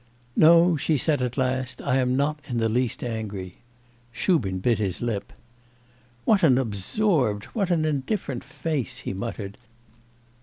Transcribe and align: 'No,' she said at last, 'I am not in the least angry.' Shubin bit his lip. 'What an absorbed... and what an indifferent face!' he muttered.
'No,' 0.35 0.77
she 0.77 0.97
said 0.97 1.21
at 1.21 1.37
last, 1.37 1.79
'I 1.79 1.97
am 1.97 2.17
not 2.17 2.39
in 2.47 2.57
the 2.57 2.67
least 2.67 3.03
angry.' 3.03 3.57
Shubin 4.11 4.57
bit 4.57 4.79
his 4.79 4.99
lip. 4.99 5.31
'What 6.25 6.41
an 6.41 6.57
absorbed... 6.57 7.43
and 7.45 7.53
what 7.53 7.69
an 7.69 7.85
indifferent 7.85 8.43
face!' 8.43 9.01
he 9.01 9.13
muttered. 9.13 9.59